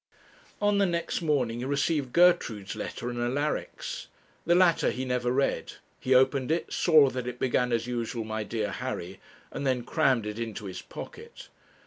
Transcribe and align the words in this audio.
On 0.59 0.79
the 0.79 0.87
next 0.87 1.21
morning 1.21 1.59
he 1.59 1.65
received 1.65 2.11
Gertrude's 2.11 2.75
letter 2.75 3.11
and 3.11 3.19
Alaric's. 3.19 4.07
The 4.47 4.55
latter 4.55 4.89
he 4.89 5.05
never 5.05 5.29
read 5.31 5.73
he 5.99 6.15
opened 6.15 6.51
it, 6.51 6.73
saw 6.73 7.11
that 7.11 7.27
it 7.27 7.37
began 7.37 7.71
as 7.71 7.85
usual, 7.85 8.23
'My 8.23 8.43
dear 8.43 8.71
Harry,' 8.71 9.19
and 9.51 9.63
then 9.63 9.83
crammed 9.83 10.25
it 10.25 10.39
into 10.39 10.65
his 10.65 10.81
pocket. 10.81 11.49